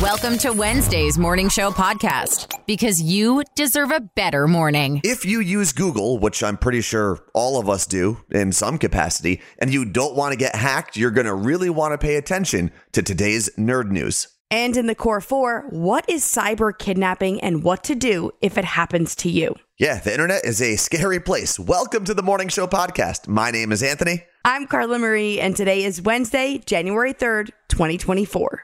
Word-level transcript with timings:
Welcome 0.00 0.38
to 0.38 0.52
Wednesday's 0.52 1.18
Morning 1.18 1.50
Show 1.50 1.70
podcast 1.70 2.58
because 2.66 3.02
you 3.02 3.42
deserve 3.54 3.90
a 3.90 4.00
better 4.00 4.48
morning. 4.48 5.02
If 5.04 5.26
you 5.26 5.40
use 5.40 5.74
Google, 5.74 6.18
which 6.18 6.42
I'm 6.42 6.56
pretty 6.56 6.80
sure 6.80 7.18
all 7.34 7.60
of 7.60 7.68
us 7.68 7.84
do 7.84 8.16
in 8.30 8.52
some 8.52 8.78
capacity, 8.78 9.42
and 9.58 9.70
you 9.70 9.84
don't 9.84 10.16
want 10.16 10.32
to 10.32 10.38
get 10.38 10.54
hacked, 10.54 10.96
you're 10.96 11.10
going 11.10 11.26
to 11.26 11.34
really 11.34 11.68
want 11.68 11.92
to 11.92 11.98
pay 11.98 12.16
attention 12.16 12.72
to 12.92 13.02
today's 13.02 13.50
nerd 13.58 13.90
news. 13.90 14.28
And 14.50 14.74
in 14.74 14.86
the 14.86 14.94
core 14.94 15.20
four, 15.20 15.66
what 15.68 16.08
is 16.08 16.24
cyber 16.24 16.76
kidnapping 16.76 17.38
and 17.42 17.62
what 17.62 17.84
to 17.84 17.94
do 17.94 18.30
if 18.40 18.56
it 18.56 18.64
happens 18.64 19.14
to 19.16 19.30
you? 19.30 19.54
Yeah, 19.76 19.98
the 19.98 20.12
internet 20.12 20.46
is 20.46 20.62
a 20.62 20.76
scary 20.76 21.20
place. 21.20 21.58
Welcome 21.58 22.06
to 22.06 22.14
the 22.14 22.22
Morning 22.22 22.48
Show 22.48 22.66
podcast. 22.66 23.28
My 23.28 23.50
name 23.50 23.70
is 23.70 23.82
Anthony. 23.82 24.24
I'm 24.46 24.66
Carla 24.66 24.98
Marie, 24.98 25.38
and 25.38 25.54
today 25.54 25.84
is 25.84 26.00
Wednesday, 26.00 26.62
January 26.64 27.12
3rd, 27.12 27.50
2024. 27.68 28.62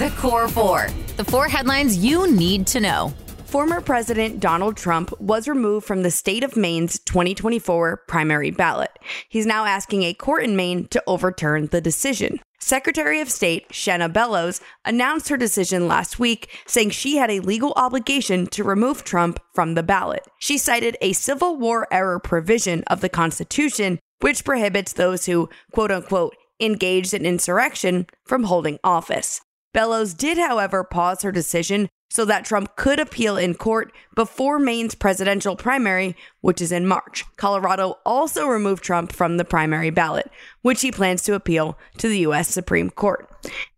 The 0.00 0.08
core 0.16 0.48
four. 0.48 0.88
The 1.18 1.26
four 1.26 1.46
headlines 1.46 1.98
you 1.98 2.32
need 2.32 2.66
to 2.68 2.80
know. 2.80 3.12
Former 3.44 3.82
President 3.82 4.40
Donald 4.40 4.78
Trump 4.78 5.12
was 5.20 5.46
removed 5.46 5.86
from 5.86 6.02
the 6.02 6.10
state 6.10 6.42
of 6.42 6.56
Maine's 6.56 6.98
2024 7.00 8.04
primary 8.08 8.50
ballot. 8.50 8.98
He's 9.28 9.44
now 9.44 9.66
asking 9.66 10.04
a 10.04 10.14
court 10.14 10.42
in 10.42 10.56
Maine 10.56 10.88
to 10.88 11.02
overturn 11.06 11.66
the 11.66 11.82
decision. 11.82 12.40
Secretary 12.60 13.20
of 13.20 13.30
State 13.30 13.68
Shenna 13.68 14.10
Bellows 14.10 14.62
announced 14.86 15.28
her 15.28 15.36
decision 15.36 15.86
last 15.86 16.18
week, 16.18 16.48
saying 16.66 16.88
she 16.88 17.18
had 17.18 17.30
a 17.30 17.40
legal 17.40 17.74
obligation 17.76 18.46
to 18.46 18.64
remove 18.64 19.04
Trump 19.04 19.38
from 19.52 19.74
the 19.74 19.82
ballot. 19.82 20.26
She 20.38 20.56
cited 20.56 20.96
a 21.02 21.12
Civil 21.12 21.58
War 21.58 21.86
era 21.90 22.18
provision 22.18 22.84
of 22.86 23.02
the 23.02 23.10
Constitution, 23.10 23.98
which 24.20 24.46
prohibits 24.46 24.94
those 24.94 25.26
who, 25.26 25.50
quote 25.72 25.90
unquote, 25.90 26.34
engaged 26.58 27.12
in 27.12 27.26
insurrection 27.26 28.06
from 28.24 28.44
holding 28.44 28.78
office. 28.82 29.42
Bellows 29.72 30.14
did, 30.14 30.36
however, 30.36 30.82
pause 30.82 31.22
her 31.22 31.32
decision 31.32 31.88
so 32.10 32.24
that 32.24 32.44
Trump 32.44 32.74
could 32.74 32.98
appeal 32.98 33.36
in 33.36 33.54
court 33.54 33.92
before 34.16 34.58
Maine's 34.58 34.96
presidential 34.96 35.54
primary, 35.54 36.16
which 36.40 36.60
is 36.60 36.72
in 36.72 36.86
March. 36.86 37.24
Colorado 37.36 37.98
also 38.04 38.46
removed 38.48 38.82
Trump 38.82 39.12
from 39.12 39.36
the 39.36 39.44
primary 39.44 39.90
ballot, 39.90 40.28
which 40.62 40.82
he 40.82 40.90
plans 40.90 41.22
to 41.22 41.34
appeal 41.34 41.78
to 41.98 42.08
the 42.08 42.18
U.S. 42.20 42.48
Supreme 42.48 42.90
Court. 42.90 43.28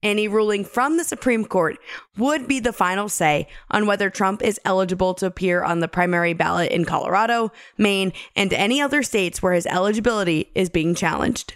Any 0.02 0.28
ruling 0.28 0.64
from 0.64 0.96
the 0.96 1.04
Supreme 1.04 1.44
Court 1.44 1.76
would 2.16 2.48
be 2.48 2.58
the 2.58 2.72
final 2.72 3.10
say 3.10 3.46
on 3.70 3.86
whether 3.86 4.08
Trump 4.08 4.42
is 4.42 4.58
eligible 4.64 5.12
to 5.14 5.26
appear 5.26 5.62
on 5.62 5.80
the 5.80 5.88
primary 5.88 6.32
ballot 6.32 6.72
in 6.72 6.86
Colorado, 6.86 7.52
Maine, 7.76 8.14
and 8.34 8.52
any 8.54 8.80
other 8.80 9.02
states 9.02 9.42
where 9.42 9.52
his 9.52 9.66
eligibility 9.66 10.50
is 10.54 10.70
being 10.70 10.94
challenged. 10.94 11.54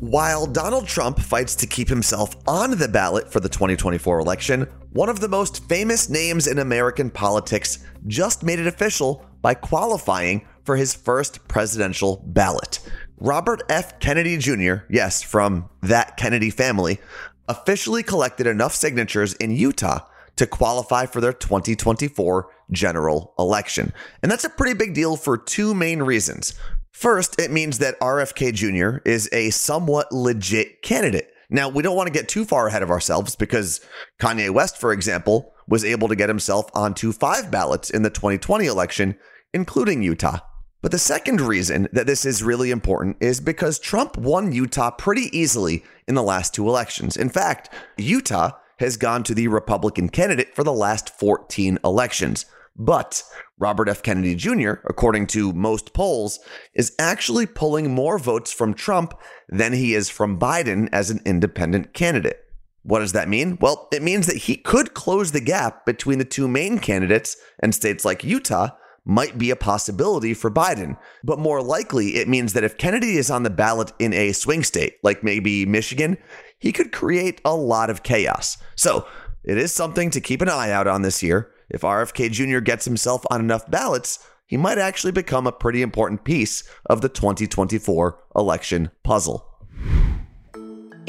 While 0.00 0.46
Donald 0.46 0.88
Trump 0.88 1.18
fights 1.18 1.54
to 1.56 1.66
keep 1.66 1.90
himself 1.90 2.34
on 2.48 2.78
the 2.78 2.88
ballot 2.88 3.30
for 3.30 3.38
the 3.38 3.50
2024 3.50 4.18
election, 4.18 4.62
one 4.92 5.10
of 5.10 5.20
the 5.20 5.28
most 5.28 5.68
famous 5.68 6.08
names 6.08 6.46
in 6.46 6.58
American 6.58 7.10
politics 7.10 7.84
just 8.06 8.42
made 8.42 8.58
it 8.58 8.66
official 8.66 9.26
by 9.42 9.52
qualifying 9.52 10.48
for 10.64 10.76
his 10.76 10.94
first 10.94 11.46
presidential 11.48 12.24
ballot. 12.28 12.80
Robert 13.18 13.62
F. 13.68 14.00
Kennedy 14.00 14.38
Jr., 14.38 14.86
yes, 14.88 15.22
from 15.22 15.68
that 15.82 16.16
Kennedy 16.16 16.48
family, 16.48 16.98
officially 17.46 18.02
collected 18.02 18.46
enough 18.46 18.74
signatures 18.74 19.34
in 19.34 19.50
Utah 19.50 20.06
to 20.36 20.46
qualify 20.46 21.04
for 21.04 21.20
their 21.20 21.34
2024 21.34 22.48
general 22.70 23.34
election. 23.38 23.92
And 24.22 24.32
that's 24.32 24.44
a 24.44 24.48
pretty 24.48 24.72
big 24.72 24.94
deal 24.94 25.16
for 25.16 25.36
two 25.36 25.74
main 25.74 26.00
reasons. 26.02 26.54
First, 26.92 27.40
it 27.40 27.50
means 27.50 27.78
that 27.78 27.98
RFK 28.00 28.52
Jr. 28.52 28.98
is 29.08 29.28
a 29.32 29.50
somewhat 29.50 30.12
legit 30.12 30.82
candidate. 30.82 31.32
Now, 31.48 31.68
we 31.68 31.82
don't 31.82 31.96
want 31.96 32.06
to 32.06 32.12
get 32.12 32.28
too 32.28 32.44
far 32.44 32.68
ahead 32.68 32.82
of 32.82 32.90
ourselves 32.90 33.34
because 33.34 33.80
Kanye 34.20 34.50
West, 34.50 34.76
for 34.76 34.92
example, 34.92 35.52
was 35.66 35.84
able 35.84 36.08
to 36.08 36.16
get 36.16 36.28
himself 36.28 36.66
onto 36.74 37.12
five 37.12 37.50
ballots 37.50 37.90
in 37.90 38.02
the 38.02 38.10
2020 38.10 38.66
election, 38.66 39.16
including 39.52 40.02
Utah. 40.02 40.38
But 40.82 40.92
the 40.92 40.98
second 40.98 41.40
reason 41.40 41.88
that 41.92 42.06
this 42.06 42.24
is 42.24 42.42
really 42.42 42.70
important 42.70 43.16
is 43.20 43.40
because 43.40 43.78
Trump 43.78 44.16
won 44.16 44.52
Utah 44.52 44.90
pretty 44.90 45.36
easily 45.36 45.84
in 46.08 46.14
the 46.14 46.22
last 46.22 46.54
two 46.54 46.68
elections. 46.68 47.16
In 47.16 47.28
fact, 47.28 47.68
Utah 47.98 48.52
has 48.78 48.96
gone 48.96 49.22
to 49.24 49.34
the 49.34 49.48
Republican 49.48 50.08
candidate 50.08 50.54
for 50.54 50.64
the 50.64 50.72
last 50.72 51.10
14 51.18 51.78
elections. 51.84 52.46
But 52.76 53.22
Robert 53.58 53.88
F. 53.88 54.02
Kennedy 54.02 54.34
Jr., 54.34 54.74
according 54.84 55.26
to 55.28 55.52
most 55.52 55.92
polls, 55.92 56.40
is 56.74 56.94
actually 56.98 57.46
pulling 57.46 57.94
more 57.94 58.18
votes 58.18 58.52
from 58.52 58.74
Trump 58.74 59.14
than 59.48 59.72
he 59.72 59.94
is 59.94 60.08
from 60.08 60.38
Biden 60.38 60.88
as 60.92 61.10
an 61.10 61.20
independent 61.26 61.92
candidate. 61.92 62.38
What 62.82 63.00
does 63.00 63.12
that 63.12 63.28
mean? 63.28 63.58
Well, 63.60 63.88
it 63.92 64.02
means 64.02 64.26
that 64.26 64.36
he 64.36 64.56
could 64.56 64.94
close 64.94 65.32
the 65.32 65.40
gap 65.40 65.84
between 65.84 66.18
the 66.18 66.24
two 66.24 66.48
main 66.48 66.78
candidates, 66.78 67.36
and 67.62 67.74
states 67.74 68.04
like 68.04 68.24
Utah 68.24 68.70
might 69.04 69.38
be 69.38 69.50
a 69.50 69.56
possibility 69.56 70.32
for 70.32 70.50
Biden. 70.50 70.96
But 71.22 71.38
more 71.38 71.62
likely, 71.62 72.16
it 72.16 72.28
means 72.28 72.52
that 72.52 72.64
if 72.64 72.78
Kennedy 72.78 73.16
is 73.16 73.30
on 73.30 73.42
the 73.42 73.50
ballot 73.50 73.92
in 73.98 74.12
a 74.14 74.32
swing 74.32 74.62
state, 74.62 74.96
like 75.02 75.22
maybe 75.22 75.66
Michigan, 75.66 76.16
he 76.58 76.72
could 76.72 76.92
create 76.92 77.40
a 77.44 77.54
lot 77.54 77.90
of 77.90 78.02
chaos. 78.02 78.56
So 78.76 79.06
it 79.44 79.58
is 79.58 79.72
something 79.72 80.10
to 80.10 80.20
keep 80.20 80.40
an 80.40 80.48
eye 80.48 80.70
out 80.70 80.86
on 80.86 81.02
this 81.02 81.22
year. 81.22 81.50
If 81.70 81.82
RFK 81.82 82.30
Jr. 82.30 82.58
gets 82.58 82.84
himself 82.84 83.24
on 83.30 83.40
enough 83.40 83.70
ballots, 83.70 84.18
he 84.46 84.56
might 84.56 84.78
actually 84.78 85.12
become 85.12 85.46
a 85.46 85.52
pretty 85.52 85.80
important 85.80 86.24
piece 86.24 86.64
of 86.86 87.00
the 87.00 87.08
2024 87.08 88.18
election 88.34 88.90
puzzle. 89.04 89.49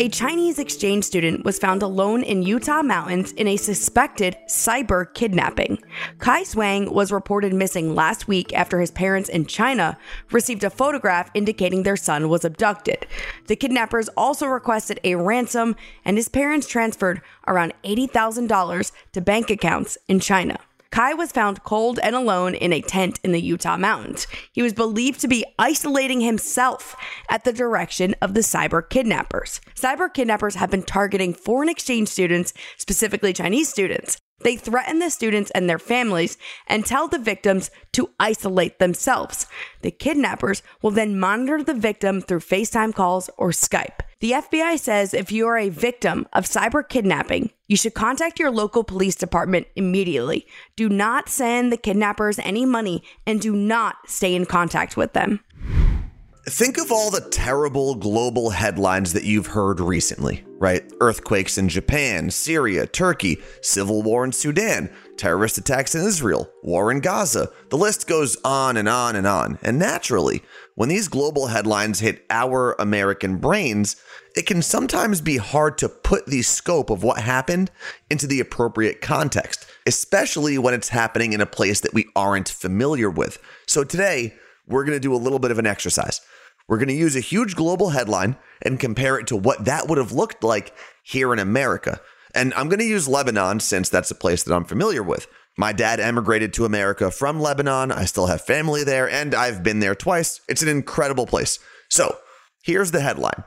A 0.01 0.09
Chinese 0.09 0.57
exchange 0.57 1.03
student 1.03 1.45
was 1.45 1.59
found 1.59 1.84
alone 1.84 2.23
in 2.23 2.41
Utah 2.41 2.81
mountains 2.81 3.34
in 3.34 3.47
a 3.47 3.56
suspected 3.56 4.35
cyber 4.47 5.13
kidnapping. 5.13 5.78
Kai 6.17 6.41
Zhuang 6.41 6.91
was 6.91 7.12
reported 7.12 7.53
missing 7.53 7.94
last 7.94 8.28
week 8.28 8.51
after 8.51 8.79
his 8.79 8.89
parents 8.89 9.29
in 9.29 9.45
China 9.45 10.00
received 10.31 10.63
a 10.63 10.72
photograph 10.72 11.29
indicating 11.35 11.84
their 11.84 11.95
son 11.95 12.29
was 12.29 12.44
abducted. 12.44 13.06
The 13.45 13.56
kidnappers 13.56 14.09
also 14.17 14.47
requested 14.47 15.00
a 15.03 15.13
ransom, 15.13 15.75
and 16.03 16.18
his 16.18 16.29
parents 16.29 16.66
transferred 16.66 17.22
around 17.45 17.75
$80,000 17.83 18.91
to 19.12 19.22
bank 19.22 19.51
accounts 19.51 20.00
in 20.07 20.19
China. 20.19 20.57
Kai 20.91 21.13
was 21.13 21.31
found 21.31 21.63
cold 21.63 22.00
and 22.03 22.16
alone 22.16 22.53
in 22.53 22.74
a 22.74 22.81
tent 22.81 23.19
in 23.24 23.31
the 23.31 23.41
Utah 23.41 23.78
mountains. 23.78 24.28
He 24.52 24.62
was 24.62 24.74
believed 24.74 25.22
to 25.22 25.28
be 25.28 25.46
isolating 25.57 26.19
himself 26.19 26.96
at 27.29 27.46
the 27.46 27.53
direction 27.53 28.13
of 28.22 28.34
the 28.34 28.41
cyber 28.41 28.88
kidnappers. 28.88 29.62
Cyber 29.75 30.13
kidnappers 30.13 30.56
have 30.56 30.69
been 30.69 30.84
targeting 30.84 31.34
foreign 31.34 31.69
exchange 31.69 32.09
students, 32.09 32.53
specifically 32.78 33.31
Chinese 33.31 33.69
students. 33.69 34.18
They 34.44 34.56
threaten 34.56 35.00
the 35.00 35.09
students 35.09 35.52
and 35.52 35.69
their 35.69 35.79
families 35.79 36.38
and 36.68 36.85
tell 36.85 37.07
the 37.07 37.19
victims 37.19 37.72
to 37.94 38.09
isolate 38.19 38.79
themselves. 38.79 39.46
The 39.81 39.91
kidnappers 39.91 40.63
will 40.81 40.91
then 40.91 41.19
monitor 41.19 41.63
the 41.63 41.74
victim 41.74 42.22
through 42.22 42.40
FaceTime 42.40 42.94
calls 42.94 43.30
or 43.38 43.50
Skype. 43.50 44.01
The 44.19 44.31
FBI 44.31 44.78
says 44.78 45.16
if 45.16 45.31
you 45.31 45.47
are 45.47 45.57
a 45.57 45.69
victim 45.69 46.28
of 46.31 46.46
cyber 46.46 46.88
kidnapping, 46.88 47.50
you 47.68 47.75
should 47.75 47.96
contact 47.96 48.40
your 48.40 48.51
local 48.51 48.84
police 48.84 49.16
department 49.16 49.66
immediately. 49.75 50.46
Do 50.75 50.90
not 50.90 51.28
send 51.28 51.72
the 51.72 51.78
kidnappers 51.78 52.38
any 52.38 52.66
money 52.66 53.03
and 53.25 53.41
do 53.41 53.56
not 53.56 53.96
stay 54.07 54.35
in 54.35 54.46
contact 54.46 54.96
with 54.96 55.13
them. 55.13 55.40
Think 56.51 56.78
of 56.78 56.91
all 56.91 57.09
the 57.09 57.29
terrible 57.29 57.95
global 57.95 58.50
headlines 58.50 59.13
that 59.13 59.23
you've 59.23 59.47
heard 59.47 59.79
recently, 59.79 60.44
right? 60.59 60.84
Earthquakes 61.00 61.57
in 61.57 61.69
Japan, 61.69 62.29
Syria, 62.29 62.85
Turkey, 62.85 63.41
civil 63.62 64.03
war 64.03 64.25
in 64.25 64.34
Sudan, 64.34 64.91
terrorist 65.16 65.57
attacks 65.57 65.95
in 65.95 66.06
Israel, 66.06 66.51
war 66.62 66.91
in 66.91 67.00
Gaza. 67.00 67.50
The 67.69 67.78
list 67.78 68.06
goes 68.06 68.35
on 68.44 68.75
and 68.75 68.89
on 68.89 69.16
and 69.16 69.25
on. 69.25 69.59
And 69.62 69.79
naturally, 69.79 70.44
when 70.75 70.89
these 70.89 71.07
global 71.07 71.47
headlines 71.47 72.01
hit 72.01 72.25
our 72.29 72.75
American 72.79 73.38
brains, 73.38 73.95
it 74.35 74.45
can 74.45 74.62
sometimes 74.62 75.22
be 75.22 75.38
hard 75.38 75.78
to 75.78 75.88
put 75.88 76.25
the 76.25 76.41
scope 76.41 76.89
of 76.89 77.01
what 77.01 77.22
happened 77.22 77.72
into 78.09 78.28
the 78.28 78.41
appropriate 78.41 79.00
context, 79.00 79.65
especially 79.88 80.57
when 80.57 80.74
it's 80.74 80.89
happening 80.89 81.31
in 81.31 81.39
a 81.39 81.45
place 81.45 81.80
that 81.80 81.94
we 81.94 82.09
aren't 82.13 82.50
familiar 82.50 83.09
with. 83.09 83.42
So 83.68 83.86
today, 83.86 84.33
we're 84.68 84.83
going 84.83 84.98
to 84.98 85.00
do 85.00 85.15
a 85.15 85.15
little 85.15 85.39
bit 85.39 85.51
of 85.51 85.57
an 85.57 85.65
exercise. 85.65 86.19
We're 86.71 86.77
going 86.77 86.88
to 86.88 86.94
use 86.94 87.18
a 87.18 87.19
huge 87.19 87.57
global 87.57 87.89
headline 87.89 88.38
and 88.62 88.79
compare 88.79 89.19
it 89.19 89.27
to 89.27 89.35
what 89.35 89.65
that 89.65 89.89
would 89.89 89.97
have 89.97 90.13
looked 90.13 90.41
like 90.41 90.73
here 91.03 91.33
in 91.33 91.39
America. 91.39 92.00
And 92.33 92.53
I'm 92.53 92.69
going 92.69 92.79
to 92.79 92.85
use 92.85 93.09
Lebanon 93.09 93.59
since 93.59 93.89
that's 93.89 94.09
a 94.09 94.15
place 94.15 94.44
that 94.44 94.56
I'm 94.56 94.63
familiar 94.63 95.03
with. 95.03 95.27
My 95.57 95.73
dad 95.73 96.00
emigrated 96.00 96.53
to 96.53 96.63
America 96.63 97.12
from 97.12 97.41
Lebanon. 97.41 97.91
I 97.91 98.06
still 98.06 98.27
have 98.27 98.45
family 98.45 98.85
there, 98.85 99.09
and 99.09 99.35
I've 99.35 99.63
been 99.63 99.81
there 99.81 99.95
twice. 99.95 100.39
It's 100.47 100.62
an 100.62 100.69
incredible 100.69 101.27
place. 101.27 101.59
So 101.89 102.15
here's 102.63 102.91
the 102.91 103.01
headline 103.01 103.44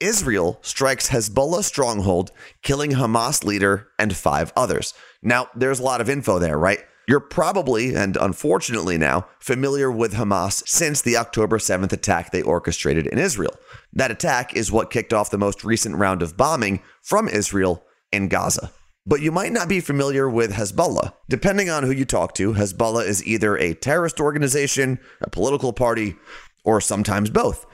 Israel 0.00 0.58
strikes 0.62 1.10
Hezbollah 1.10 1.62
stronghold, 1.62 2.32
killing 2.64 2.90
Hamas 2.90 3.44
leader 3.44 3.86
and 4.00 4.16
five 4.16 4.52
others. 4.56 4.94
Now, 5.22 5.46
there's 5.54 5.78
a 5.78 5.84
lot 5.84 6.00
of 6.00 6.10
info 6.10 6.40
there, 6.40 6.58
right? 6.58 6.80
You're 7.08 7.20
probably, 7.20 7.94
and 7.94 8.18
unfortunately 8.18 8.98
now, 8.98 9.26
familiar 9.38 9.90
with 9.90 10.12
Hamas 10.12 10.62
since 10.68 11.00
the 11.00 11.16
October 11.16 11.56
7th 11.56 11.90
attack 11.90 12.30
they 12.30 12.42
orchestrated 12.42 13.06
in 13.06 13.18
Israel. 13.18 13.54
That 13.94 14.10
attack 14.10 14.54
is 14.54 14.70
what 14.70 14.90
kicked 14.90 15.14
off 15.14 15.30
the 15.30 15.38
most 15.38 15.64
recent 15.64 15.96
round 15.96 16.20
of 16.20 16.36
bombing 16.36 16.82
from 17.00 17.26
Israel 17.26 17.82
in 18.12 18.28
Gaza. 18.28 18.72
But 19.06 19.22
you 19.22 19.32
might 19.32 19.52
not 19.52 19.70
be 19.70 19.80
familiar 19.80 20.28
with 20.28 20.52
Hezbollah. 20.52 21.14
Depending 21.30 21.70
on 21.70 21.82
who 21.82 21.92
you 21.92 22.04
talk 22.04 22.34
to, 22.34 22.52
Hezbollah 22.52 23.06
is 23.06 23.26
either 23.26 23.56
a 23.56 23.72
terrorist 23.72 24.20
organization, 24.20 24.98
a 25.22 25.30
political 25.30 25.72
party, 25.72 26.14
or 26.62 26.78
sometimes 26.78 27.30
both. 27.30 27.64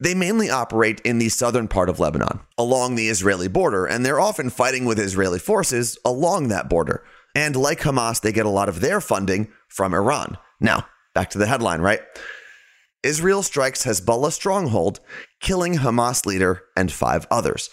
They 0.00 0.14
mainly 0.14 0.50
operate 0.50 1.00
in 1.00 1.16
the 1.16 1.30
southern 1.30 1.66
part 1.66 1.88
of 1.88 1.98
Lebanon, 1.98 2.40
along 2.58 2.96
the 2.96 3.08
Israeli 3.08 3.48
border, 3.48 3.86
and 3.86 4.04
they're 4.04 4.20
often 4.20 4.50
fighting 4.50 4.84
with 4.84 4.98
Israeli 4.98 5.38
forces 5.38 5.96
along 6.04 6.48
that 6.48 6.68
border. 6.68 7.02
And 7.34 7.56
like 7.56 7.80
Hamas, 7.80 8.20
they 8.20 8.32
get 8.32 8.46
a 8.46 8.50
lot 8.50 8.68
of 8.68 8.80
their 8.80 9.00
funding 9.00 9.48
from 9.68 9.94
Iran. 9.94 10.36
Now, 10.60 10.86
back 11.14 11.30
to 11.30 11.38
the 11.38 11.46
headline, 11.46 11.80
right? 11.80 12.00
Israel 13.02 13.42
strikes 13.42 13.84
Hezbollah 13.84 14.32
stronghold, 14.32 15.00
killing 15.40 15.74
Hamas 15.74 16.24
leader 16.24 16.62
and 16.76 16.92
five 16.92 17.26
others. 17.30 17.70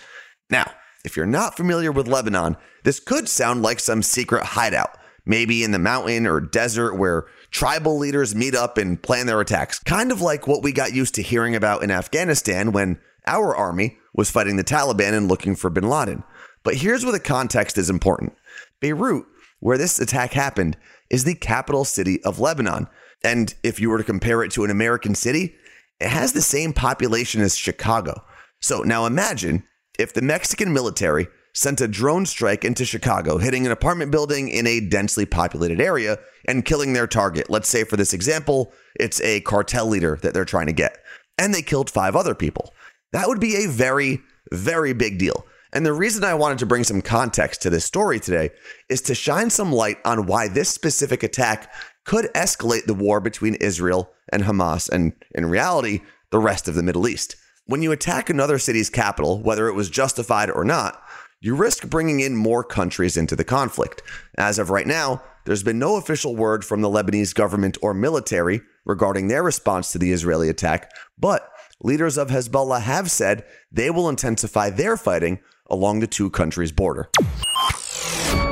Now, 0.50 0.72
if 1.06 1.16
you're 1.16 1.26
not 1.26 1.56
familiar 1.56 1.92
with 1.92 2.08
Lebanon, 2.08 2.58
this 2.84 3.00
could 3.00 3.30
sound 3.30 3.62
like 3.62 3.80
some 3.80 4.02
secret 4.02 4.44
hideout, 4.44 4.98
maybe 5.26 5.64
in 5.64 5.72
the 5.72 5.80
mountain 5.80 6.26
or 6.26 6.42
desert 6.42 6.96
where 6.96 7.28
tribal 7.52 7.98
leaders 7.98 8.36
meet 8.36 8.56
up 8.56 8.78
and 8.78 9.02
plan 9.02 9.28
their 9.28 9.40
attacks, 9.40 9.80
kind 9.80 10.12
of 10.12 10.22
like 10.22 10.48
what 10.48 10.64
we 10.64 10.72
got 10.72 10.94
used 10.94 11.16
to 11.16 11.22
hearing 11.22 11.56
about 11.56 11.84
in 11.84 11.92
Afghanistan 11.92 12.72
when 12.72 13.00
our 13.28 13.56
army 13.56 13.98
was 14.16 14.32
fighting 14.32 14.56
the 14.56 14.64
Taliban 14.64 15.14
and 15.14 15.28
looking 15.28 15.56
for 15.56 15.70
bin 15.70 15.88
Laden. 15.88 16.24
But 16.64 16.76
here's 16.76 17.04
where 17.04 17.14
the 17.14 17.20
context 17.20 17.78
is 17.78 17.90
important 17.90 18.34
Beirut, 18.82 19.26
where 19.60 19.78
this 19.78 20.00
attack 20.00 20.34
happened, 20.34 20.78
is 21.10 21.24
the 21.24 21.36
capital 21.36 21.86
city 21.86 22.24
of 22.24 22.40
Lebanon. 22.40 22.88
And 23.24 23.54
if 23.64 23.80
you 23.80 23.90
were 23.90 23.98
to 23.98 24.04
compare 24.04 24.44
it 24.44 24.52
to 24.52 24.64
an 24.64 24.72
American 24.72 25.16
city, 25.16 25.56
it 26.00 26.10
has 26.10 26.34
the 26.34 26.42
same 26.42 26.74
population 26.74 27.42
as 27.42 27.58
Chicago. 27.58 28.24
So 28.62 28.82
now 28.82 29.06
imagine 29.06 29.64
if 29.98 30.14
the 30.14 30.22
Mexican 30.22 30.72
military 30.72 31.28
sent 31.54 31.82
a 31.82 31.88
drone 31.88 32.26
strike 32.26 32.64
into 32.64 32.86
Chicago, 32.86 33.38
hitting 33.38 33.66
an 33.66 33.72
apartment 33.72 34.12
building 34.12 34.50
in 34.50 34.68
a 34.68 34.80
densely 34.80 35.26
populated 35.26 35.82
area 35.82 36.18
and 36.48 36.64
killing 36.64 36.94
their 36.94 37.08
target. 37.08 37.50
Let's 37.50 37.68
say, 37.68 37.84
for 37.84 37.98
this 37.98 38.14
example, 38.14 38.72
it's 39.00 39.20
a 39.22 39.42
cartel 39.42 39.88
leader 39.88 40.18
that 40.22 40.34
they're 40.34 40.46
trying 40.46 40.68
to 40.68 40.74
get, 40.74 40.98
and 41.38 41.54
they 41.54 41.62
killed 41.62 41.90
five 41.90 42.16
other 42.16 42.36
people. 42.36 42.74
That 43.12 43.28
would 43.28 43.40
be 43.40 43.56
a 43.58 43.68
very, 43.68 44.22
very 44.54 44.94
big 44.94 45.18
deal. 45.18 45.46
And 45.71 45.86
the 45.86 45.94
reason 45.94 46.24
I 46.24 46.33
wanted 46.33 46.57
to 46.60 46.66
bring 46.66 46.83
some 46.83 47.01
context 47.01 47.62
to 47.62 47.69
this 47.69 47.86
story 47.86 48.19
today 48.19 48.50
is 48.89 49.01
to 49.01 49.16
shine 49.16 49.50
some 49.50 49.71
light 49.71 49.98
on 50.04 50.25
why 50.25 50.48
this 50.48 50.69
specific 50.69 51.21
attack 51.21 51.71
could 52.06 52.25
escalate 52.33 52.86
the 52.86 52.94
war 52.95 53.19
between 53.19 53.56
Israel 53.56 54.12
and 54.31 54.44
Hamas, 54.44 54.89
and 54.89 55.13
in 55.36 55.45
reality, 55.45 56.01
the 56.31 56.39
rest 56.39 56.68
of 56.68 56.75
the 56.75 56.83
Middle 56.83 57.07
East. 57.07 57.36
When 57.66 57.83
you 57.83 57.92
attack 57.92 58.30
another 58.30 58.57
city's 58.57 58.89
capital, 58.89 59.42
whether 59.42 59.68
it 59.68 59.74
was 59.74 59.92
justified 59.92 60.50
or 60.50 60.63
not, 60.63 61.04
you 61.39 61.56
risk 61.56 61.88
bringing 61.88 62.19
in 62.19 62.36
more 62.36 62.63
countries 62.63 63.15
into 63.15 63.36
the 63.36 63.44
conflict. 63.44 64.01
As 64.38 64.57
of 64.57 64.72
right 64.72 64.88
now, 64.88 65.22
there's 65.45 65.63
been 65.63 65.80
no 65.80 65.95
official 65.95 66.36
word 66.36 66.65
from 66.65 66.81
the 66.81 66.89
Lebanese 66.89 67.33
government 67.33 67.77
or 67.81 67.94
military 67.94 68.62
regarding 68.86 69.27
their 69.27 69.44
response 69.44 69.92
to 69.92 70.00
the 70.00 70.12
Israeli 70.12 70.50
attack, 70.50 70.92
but 71.18 71.50
leaders 71.81 72.18
of 72.18 72.30
Hezbollah 72.30 72.81
have 72.81 73.10
said 73.10 73.45
they 73.72 73.89
will 73.89 74.10
intensify 74.10 74.69
their 74.69 74.98
fighting 74.98 75.39
along 75.69 76.00
the 76.00 76.07
two 76.07 76.30
countries' 76.30 76.71
border. 76.71 77.10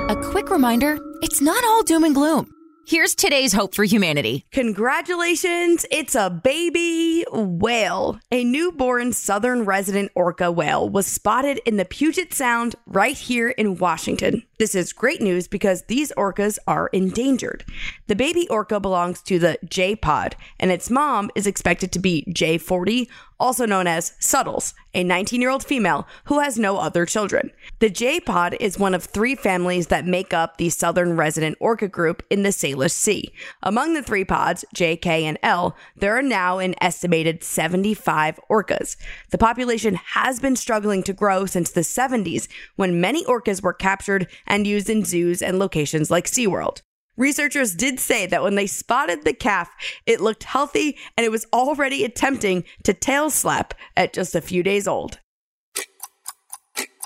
A 0.09 0.15
quick 0.31 0.49
reminder 0.49 0.97
it's 1.21 1.41
not 1.41 1.63
all 1.63 1.83
doom 1.83 2.03
and 2.03 2.15
gloom. 2.15 2.53
Here's 2.87 3.15
today's 3.15 3.51
hope 3.51 3.75
for 3.75 3.83
humanity. 3.83 4.45
Congratulations, 4.53 5.85
it's 5.91 6.15
a 6.15 6.29
baby 6.29 7.25
whale. 7.29 8.17
A 8.31 8.45
newborn 8.45 9.11
southern 9.11 9.65
resident 9.65 10.09
orca 10.15 10.49
whale 10.53 10.87
was 10.87 11.05
spotted 11.05 11.59
in 11.65 11.75
the 11.75 11.83
Puget 11.83 12.33
Sound 12.33 12.75
right 12.85 13.17
here 13.17 13.49
in 13.49 13.75
Washington. 13.75 14.43
This 14.59 14.73
is 14.73 14.91
great 14.91 15.21
news 15.21 15.47
because 15.47 15.83
these 15.83 16.11
orcas 16.17 16.57
are 16.65 16.87
endangered. 16.87 17.63
The 18.07 18.15
baby 18.15 18.49
orca 18.49 18.79
belongs 18.79 19.21
to 19.23 19.37
the 19.37 19.59
J 19.63 19.95
pod, 19.95 20.35
and 20.59 20.71
its 20.71 20.89
mom 20.89 21.29
is 21.35 21.45
expected 21.45 21.91
to 21.91 21.99
be 21.99 22.25
J40, 22.29 23.07
also 23.39 23.67
known 23.67 23.85
as 23.85 24.13
Suttles, 24.19 24.73
a 24.93 25.03
19 25.03 25.41
year 25.41 25.51
old 25.51 25.63
female 25.63 26.07
who 26.25 26.39
has 26.39 26.57
no 26.57 26.77
other 26.77 27.05
children. 27.05 27.51
The 27.79 27.89
J 27.89 28.19
pod 28.19 28.55
is 28.59 28.79
one 28.79 28.95
of 28.95 29.03
three 29.03 29.35
families 29.35 29.87
that 29.87 30.07
make 30.07 30.33
up 30.33 30.57
the 30.57 30.69
southern 30.69 31.15
resident 31.15 31.55
orca 31.59 31.87
group 31.87 32.23
in 32.31 32.41
the 32.41 32.49
Salish 32.49 32.91
Sea. 32.91 33.31
Among 33.61 33.93
the 33.93 34.01
three 34.01 34.25
pods, 34.25 34.65
J, 34.73 34.97
K, 34.97 35.25
and 35.25 35.37
L, 35.43 35.75
there 35.95 36.17
are 36.17 36.23
now 36.23 36.57
an 36.57 36.73
estimated 36.81 37.43
75 37.43 38.39
orcas. 38.49 38.97
The 39.29 39.37
population 39.37 39.95
has 40.13 40.39
been 40.39 40.55
struggling 40.55 41.03
to 41.03 41.13
grow 41.13 41.45
since 41.45 41.69
the 41.69 41.81
70s 41.81 42.47
when 42.75 42.99
many 42.99 43.23
orcas 43.25 43.61
were 43.61 43.73
captured 43.73 44.27
and 44.47 44.65
used 44.65 44.89
in 44.89 45.05
zoos 45.05 45.41
and 45.41 45.59
locations 45.59 46.09
like 46.09 46.25
SeaWorld. 46.25 46.81
Researchers 47.17 47.73
did 47.73 47.99
say 47.99 48.27
that 48.27 48.43
when 48.43 48.55
they 48.55 48.67
spotted 48.67 49.23
the 49.23 49.33
calf, 49.33 49.69
it 50.05 50.21
looked 50.21 50.43
healthy 50.43 50.97
and 51.17 51.25
it 51.25 51.31
was 51.31 51.47
already 51.51 52.03
attempting 52.03 52.63
to 52.83 52.93
tail 52.93 53.29
slap 53.31 53.73
at 53.95 54.13
just 54.13 54.35
a 54.35 54.41
few 54.41 54.61
days 54.61 54.87
old. 54.87 55.19